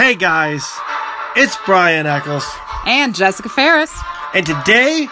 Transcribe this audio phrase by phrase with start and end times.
[0.00, 0.64] Hey guys,
[1.36, 2.48] it's Brian Eccles,
[2.86, 3.92] And Jessica Ferris.
[4.32, 5.06] and today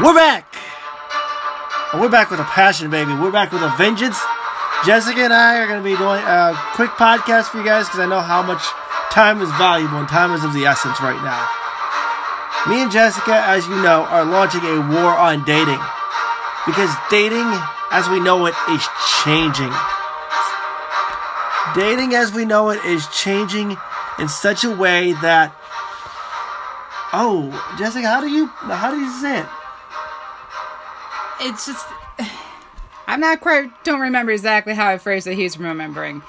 [0.00, 0.48] we're back.
[1.92, 3.12] And we're back with a passion, baby.
[3.12, 4.18] We're back with a vengeance.
[4.86, 8.00] Jessica and I are going to be doing a quick podcast for you guys because
[8.00, 8.64] I know how much
[9.12, 11.44] time is valuable and time is of the essence right now.
[12.72, 15.84] Me and Jessica, as you know, are launching a war on dating
[16.64, 17.44] because dating,
[17.92, 18.88] as we know it, is
[19.20, 19.70] changing.
[21.76, 23.76] Dating, as we know it, is changing
[24.18, 25.54] in such a way that.
[27.12, 29.46] Oh, Jessica, how do you how do you say it?
[31.40, 31.86] It's just.
[33.06, 33.70] I'm not quite.
[33.84, 35.34] Don't remember exactly how I phrased it.
[35.34, 36.22] He's remembering.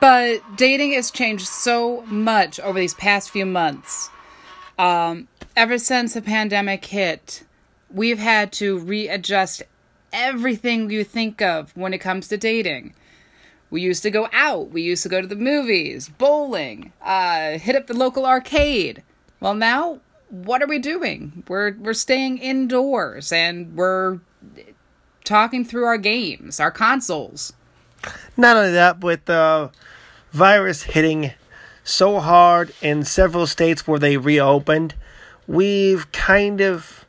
[0.00, 4.10] But dating has changed so much over these past few months.
[4.78, 7.44] Um, ever since the pandemic hit,
[7.90, 9.62] we've had to readjust
[10.12, 12.94] everything you think of when it comes to dating.
[13.70, 14.70] We used to go out.
[14.70, 19.02] We used to go to the movies, bowling, uh, hit up the local arcade.
[19.40, 21.44] Well, now what are we doing?
[21.48, 24.20] We're we're staying indoors and we're
[25.24, 27.52] talking through our games, our consoles.
[28.36, 29.70] Not only that, with the
[30.32, 31.32] virus hitting
[31.82, 34.94] so hard in several states where they reopened,
[35.46, 37.04] we've kind of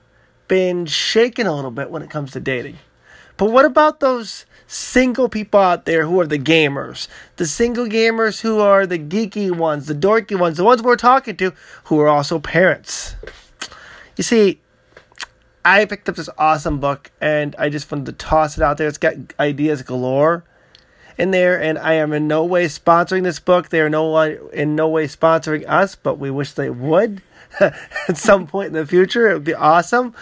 [0.48, 2.78] been shaken a little bit when it comes to dating.
[3.38, 7.08] But what about those single people out there who are the gamers?
[7.36, 11.38] The single gamers who are the geeky ones, the dorky ones, the ones we're talking
[11.38, 11.54] to
[11.86, 13.16] who are also parents.
[14.16, 14.60] You see,
[15.64, 18.88] I picked up this awesome book and I just wanted to toss it out there.
[18.88, 20.44] It's got ideas galore
[21.18, 23.70] in there, and I am in no way sponsoring this book.
[23.70, 24.16] They are no
[24.54, 27.22] in no way sponsoring us, but we wish they would
[27.60, 29.30] at some point in the future.
[29.30, 30.14] It would be awesome.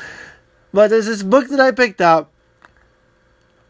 [0.73, 2.31] But there's this book that I picked up.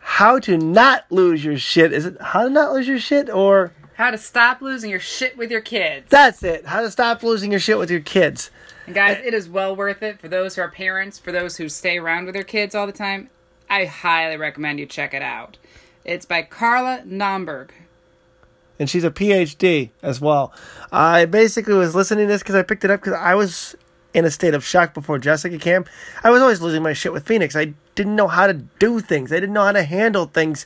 [0.07, 1.91] How to not lose your shit.
[1.91, 5.35] Is it how to not lose your shit or How to stop losing your shit
[5.37, 6.05] with your kids.
[6.09, 6.67] that's it?
[6.67, 8.51] How to stop losing your shit with your kids.
[8.85, 11.67] And guys, it is well worth it for those who are parents, for those who
[11.69, 13.29] stay around with their kids all the time.
[13.69, 15.57] I highly recommend you check it out.
[16.05, 17.71] It's by Carla Naumburg.
[18.77, 20.53] and she's a PhD as well.
[20.91, 23.75] I basically was listening to this because I picked it up because I was
[24.15, 25.83] in a state of shock before Jessica came.
[26.23, 27.53] I was always losing my shit with Phoenix.
[27.53, 29.31] I didn't know how to do things.
[29.31, 30.65] I didn't know how to handle things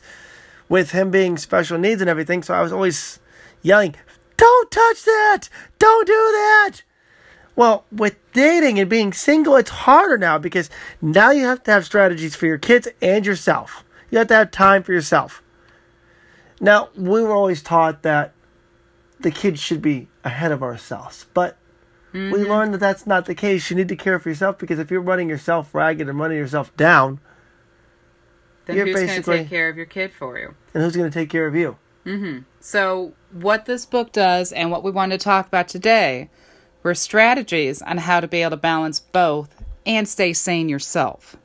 [0.70, 2.44] with him being special needs and everything.
[2.44, 3.20] So I was always
[3.64, 3.96] yelling,
[4.38, 5.50] "Don't touch that!
[5.80, 6.84] Don't do that!"
[7.56, 10.70] Well, with dating and being single, it's harder now because
[11.02, 13.84] now you have to have strategies for your kids and yourself.
[14.12, 15.42] You have to have time for yourself.
[16.62, 18.34] Now, we were always taught that
[19.20, 21.58] the kids should be ahead of ourselves, but
[22.14, 23.70] we learned that that's not the case.
[23.70, 26.76] You need to care for yourself because if you're running yourself ragged and running yourself
[26.76, 27.20] down,
[28.66, 30.56] Then You're who's going to take care of your kid for you?
[30.74, 31.78] And who's going to take care of you?
[32.06, 32.40] Mm-hmm.
[32.60, 36.30] So, what this book does and what we want to talk about today
[36.82, 41.36] were strategies on how to be able to balance both and stay sane yourself.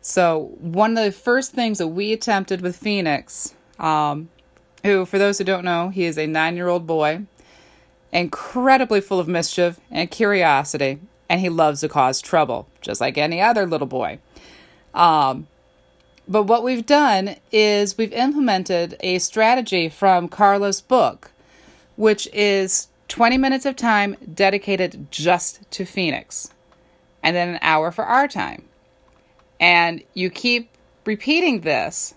[0.00, 4.28] So, one of the first things that we attempted with Phoenix, um,
[4.84, 7.22] who, for those who don't know, he is a nine year old boy,
[8.12, 10.98] incredibly full of mischief and curiosity,
[11.28, 14.18] and he loves to cause trouble, just like any other little boy.
[14.94, 15.46] Um,
[16.28, 21.30] but what we've done is we've implemented a strategy from Carla's book,
[21.96, 26.52] which is 20 minutes of time dedicated just to Phoenix,
[27.22, 28.64] and then an hour for our time.
[29.58, 30.70] And you keep
[31.04, 32.14] repeating this,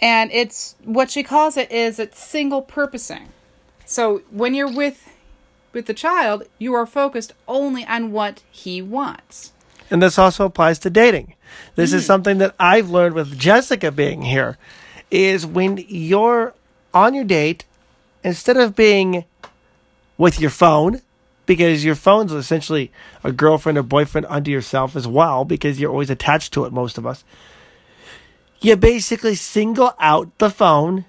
[0.00, 3.28] and it's what she calls it is it's single purposing.
[3.86, 5.08] So when you're with
[5.72, 9.52] with the child, you are focused only on what he wants.
[9.90, 11.34] And this also applies to dating.
[11.76, 12.06] This is mm.
[12.06, 14.58] something that I've learned with Jessica being here
[15.10, 16.54] is when you're
[16.92, 17.64] on your date,
[18.24, 19.24] instead of being
[20.18, 21.02] with your phone,
[21.44, 22.90] because your phone's essentially
[23.22, 26.98] a girlfriend or boyfriend unto yourself as well, because you're always attached to it, most
[26.98, 27.22] of us.
[28.60, 31.04] You basically single out the phone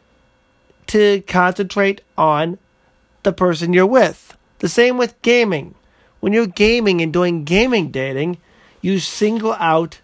[0.88, 2.60] to concentrate on
[3.28, 4.38] the person you're with.
[4.60, 5.76] The same with gaming.
[6.22, 8.38] When you're gaming and doing gaming dating,
[8.82, 10.00] you single out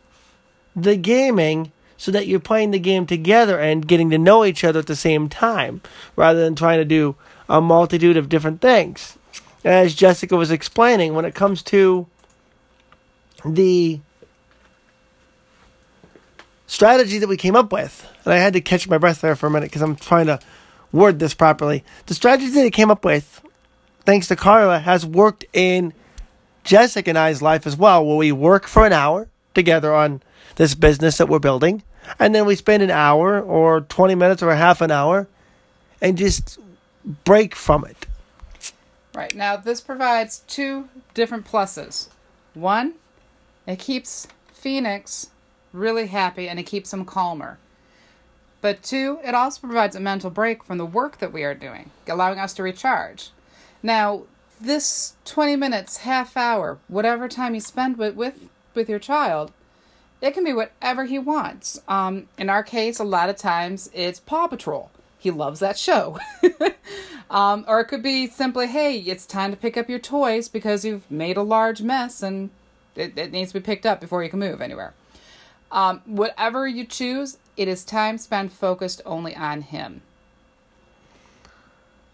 [0.76, 4.80] the gaming so that you're playing the game together and getting to know each other
[4.80, 5.82] at the same time
[6.18, 7.16] rather than trying to do
[7.48, 9.18] a multitude of different things.
[9.64, 12.08] As Jessica was explaining, when it comes to
[13.46, 14.02] the
[16.68, 19.48] strategy that we came up with, and I had to catch my breath there for
[19.48, 20.42] a minute because I'm trying to
[20.94, 21.84] word this properly.
[22.06, 23.42] The strategy he came up with,
[24.06, 25.94] thanks to Carla, has worked in
[26.64, 30.22] Jessica and I's life as well, where we work for an hour together on
[30.56, 31.84] this business that we're building,
[32.20, 35.28] and then we spend an hour or 20 minutes or a half an hour
[36.02, 36.60] and just
[37.26, 38.06] break from it.
[39.14, 39.36] Right.
[39.36, 42.10] Now, this provides two different pluses.
[42.54, 42.94] One,
[43.68, 45.30] it keeps Phoenix
[45.72, 47.58] really happy and it keeps him calmer.
[48.64, 51.92] But two, it also provides a mental break from the work that we are doing,
[52.08, 53.32] allowing us to recharge.
[53.84, 54.24] Now,
[54.60, 58.40] this 20 minutes, half hour, whatever time you spend with, with,
[58.74, 59.52] with your child,
[60.22, 61.82] it can be whatever he wants.
[61.90, 64.90] Um, in our case, a lot of times it's Paw Patrol.
[65.20, 66.18] He loves that show.
[67.30, 70.86] um, or it could be simply, hey, it's time to pick up your toys because
[70.86, 72.50] you've made a large mess and
[72.96, 74.94] it, it needs to be picked up before you can move anywhere.
[75.70, 80.02] Um, whatever you choose, it is time spent focused only on him.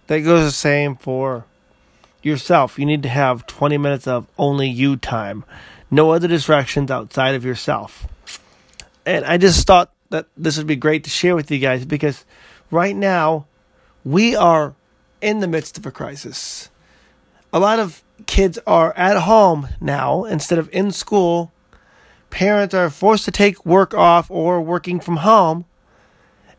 [0.07, 1.45] That goes the same for
[2.21, 2.80] yourself.
[2.80, 5.45] You need to have 20 minutes of only you time,
[5.91, 8.07] no other distractions outside of yourself.
[9.06, 12.25] And I just thought that this would be great to share with you guys because
[12.71, 13.45] right now
[14.03, 14.75] we are
[15.21, 16.69] in the midst of a crisis.
[17.53, 21.51] A lot of kids are at home now instead of in school
[22.30, 25.66] parents are forced to take work off or working from home.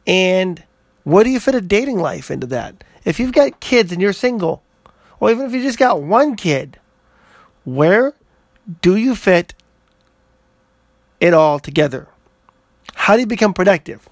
[0.06, 0.62] And
[1.04, 2.82] what do you fit a dating life into that?
[3.04, 4.62] If you've got kids and you're single,
[5.18, 6.78] or even if you just got one kid,
[7.64, 8.14] where
[8.82, 9.54] do you fit
[11.20, 12.08] it all together?
[12.94, 14.08] How do you become productive?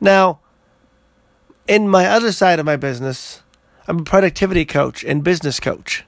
[0.00, 0.40] Now,
[1.66, 3.42] in my other side of my business,
[3.86, 6.04] I'm a productivity coach and business coach.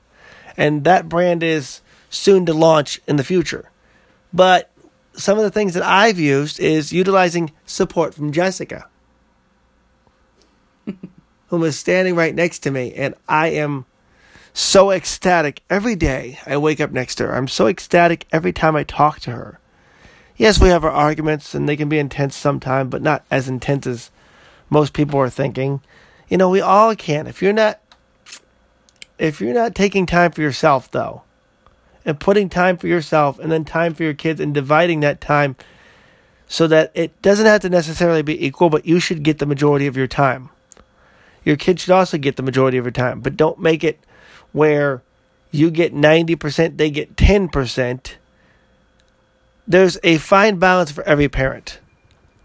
[0.57, 3.71] And that brand is soon to launch in the future.
[4.33, 4.71] But
[5.15, 8.89] some of the things that I've used is utilizing support from Jessica,
[11.49, 13.87] whom is standing right next to me, and I am
[14.53, 17.35] so ecstatic every day I wake up next to her.
[17.35, 19.61] I'm so ecstatic every time I talk to her.
[20.37, 23.87] Yes, we have our arguments, and they can be intense sometimes, but not as intense
[23.87, 24.11] as
[24.69, 25.81] most people are thinking.
[26.29, 27.27] You know, we all can.
[27.27, 27.81] If you're not,
[29.19, 31.23] if you're not taking time for yourself, though,
[32.07, 35.57] and putting time for yourself and then time for your kids and dividing that time
[36.47, 39.89] so that it doesn't have to necessarily be equal, but you should get the majority
[39.89, 40.49] of your time.
[41.45, 43.99] Your kids should also get the majority of your time, but don't make it
[44.53, 45.03] where
[45.51, 48.15] you get 90%, they get 10%.
[49.67, 51.81] There's a fine balance for every parent.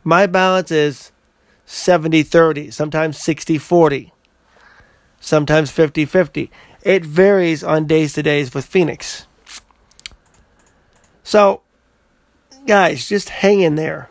[0.04, 1.12] My balance is
[1.66, 4.14] 70 30, sometimes 60 40,
[5.20, 6.52] sometimes 50 50.
[6.82, 9.28] It varies on days to days with Phoenix.
[11.24, 11.62] So,
[12.66, 14.10] guys, just hang in there.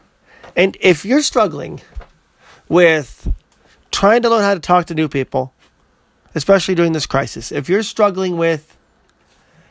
[0.56, 1.80] And if you're struggling
[2.68, 3.32] with
[3.90, 5.52] trying to learn how to talk to new people,
[6.34, 8.76] especially during this crisis, if you're struggling with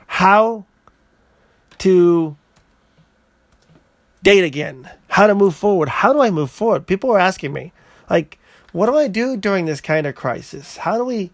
[0.07, 0.65] how
[1.79, 2.35] to
[4.21, 6.87] date again, how to move forward, how do I move forward?
[6.87, 7.71] People are asking me,
[8.09, 8.37] like,
[8.71, 10.77] what do I do during this kind of crisis?
[10.77, 11.31] How do we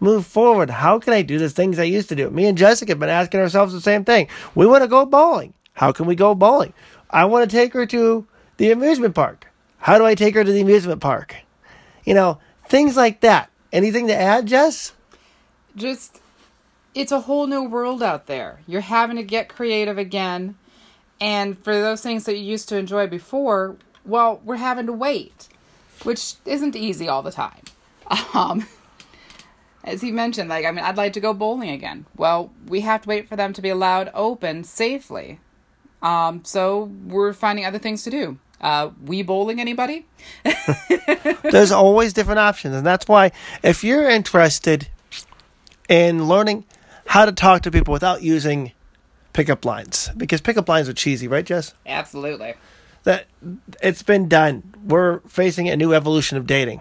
[0.00, 0.70] move forward.
[0.70, 2.30] How can I do the things I used to do?
[2.30, 4.28] Me and Jessica have been asking ourselves the same thing.
[4.54, 5.54] We want to go bowling.
[5.74, 6.72] How can we go bowling?
[7.10, 8.26] I want to take her to
[8.56, 9.46] the amusement park.
[9.78, 11.36] How do I take her to the amusement park?
[12.04, 12.38] You know,
[12.68, 13.50] things like that.
[13.72, 14.92] Anything to add, Jess?
[15.76, 16.20] Just,
[16.94, 18.60] it's a whole new world out there.
[18.66, 20.56] You're having to get creative again.
[21.20, 25.48] And for those things that you used to enjoy before, well, we're having to wait,
[26.02, 27.62] which isn't easy all the time.
[28.34, 28.66] Um,
[29.84, 32.06] as he mentioned, like, I mean, I'd like to go bowling again.
[32.16, 35.40] Well, we have to wait for them to be allowed open safely.
[36.02, 38.38] Um, so we're finding other things to do.
[38.60, 40.06] Uh, we bowling anybody?
[41.42, 44.88] There's always different options, and that's why if you're interested
[45.88, 46.64] in learning
[47.06, 48.72] how to talk to people without using
[49.34, 51.74] pickup lines, because pickup lines are cheesy, right, Jess?
[51.84, 52.54] Absolutely.
[53.02, 53.26] That
[53.82, 54.74] it's been done.
[54.82, 56.80] We're facing a new evolution of dating.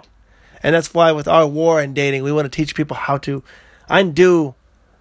[0.64, 3.44] And that's why with our war and dating, we want to teach people how to
[3.90, 4.56] undo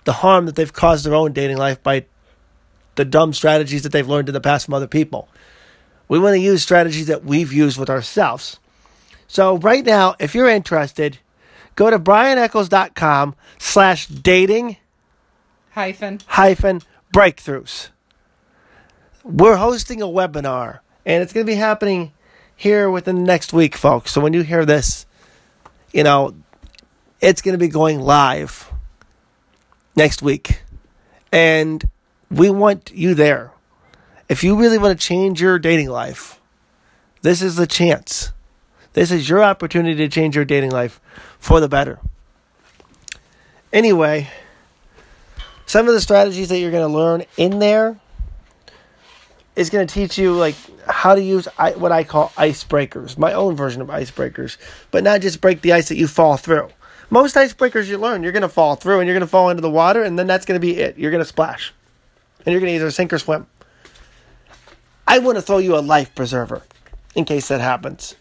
[0.04, 2.04] the harm that they've caused their own dating life by
[2.97, 5.28] the dumb strategies that they've learned in the past from other people.
[6.09, 8.59] We want to use strategies that we've used with ourselves.
[9.28, 11.19] So right now, if you're interested,
[11.75, 14.76] go to brianeccles.com slash dating
[15.71, 16.83] hyphen hyphen
[17.14, 17.88] breakthroughs.
[19.25, 22.12] We're hosting a webinar, and it's going to be happening
[22.54, 24.11] here within the next week, folks.
[24.11, 25.07] So when you hear this,
[25.92, 26.34] you know,
[27.20, 28.70] it's going to be going live
[29.94, 30.62] next week.
[31.30, 31.88] And
[32.30, 33.52] we want you there.
[34.28, 36.40] If you really want to change your dating life,
[37.22, 38.32] this is the chance.
[38.94, 41.00] This is your opportunity to change your dating life
[41.38, 41.99] for the better.
[43.72, 44.28] Anyway,
[45.64, 47.99] some of the strategies that you're going to learn in there
[49.54, 50.54] is going to teach you like
[50.88, 54.56] how to use what I call icebreakers, my own version of icebreakers,
[54.90, 56.71] but not just break the ice that you fall through.
[57.11, 59.61] Most icebreakers you learn, you're going to fall through and you're going to fall into
[59.61, 60.97] the water, and then that's going to be it.
[60.97, 61.75] You're going to splash.
[62.44, 63.47] And you're going to either sink or swim.
[65.06, 66.62] I want to throw you a life preserver
[67.14, 68.16] in case that happens.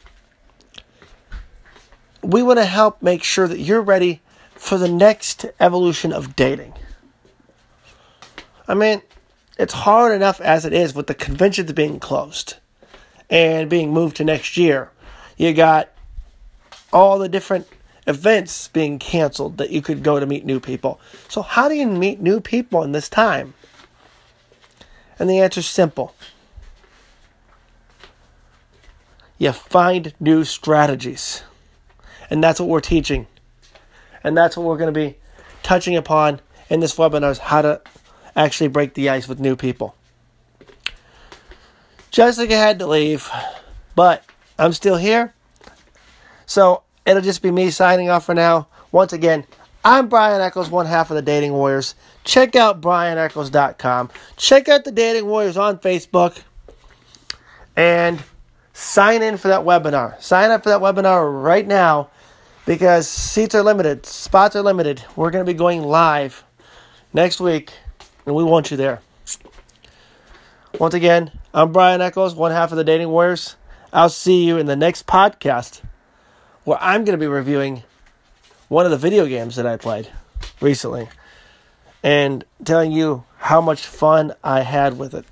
[2.21, 4.21] We want to help make sure that you're ready
[4.55, 6.73] for the next evolution of dating.
[8.67, 9.01] I mean,
[9.61, 12.55] it's hard enough as it is with the conventions being closed
[13.29, 14.89] and being moved to next year.
[15.37, 15.89] You got
[16.91, 17.67] all the different
[18.07, 20.99] events being canceled that you could go to meet new people.
[21.29, 23.53] So, how do you meet new people in this time?
[25.19, 26.15] And the answer is simple
[29.37, 31.43] you find new strategies.
[32.31, 33.27] And that's what we're teaching.
[34.23, 35.17] And that's what we're going to be
[35.61, 37.81] touching upon in this webinar is how to
[38.35, 39.95] actually break the ice with new people.
[42.11, 43.29] Jessica had to leave,
[43.95, 44.23] but
[44.59, 45.33] I'm still here.
[46.45, 48.67] So it'll just be me signing off for now.
[48.91, 49.45] Once again,
[49.83, 51.95] I'm Brian Eccles, one half of the Dating Warriors.
[52.23, 54.09] Check out brianeccles.com.
[54.35, 56.43] Check out the Dating Warriors on Facebook.
[57.75, 58.21] And
[58.73, 60.21] sign in for that webinar.
[60.21, 62.09] Sign up for that webinar right now
[62.65, 65.03] because seats are limited, spots are limited.
[65.15, 66.43] We're going to be going live
[67.13, 67.73] next week,
[68.31, 69.01] and we want you there.
[70.79, 73.57] Once again, I'm Brian Eccles, one half of the Dating Warriors.
[73.91, 75.81] I'll see you in the next podcast
[76.63, 77.83] where I'm going to be reviewing
[78.69, 80.07] one of the video games that I played
[80.61, 81.09] recently
[82.03, 85.25] and telling you how much fun I had with it.